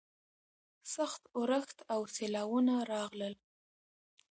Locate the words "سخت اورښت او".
0.93-2.01